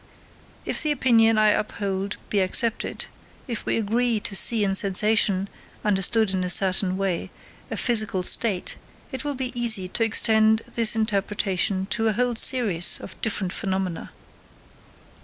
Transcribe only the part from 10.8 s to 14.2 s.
interpretation to a whole series of different phenomena.